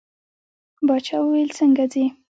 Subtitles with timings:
[0.87, 2.05] باچا وویل څنګه ځې.